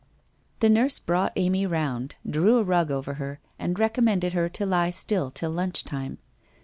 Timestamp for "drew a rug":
2.27-2.89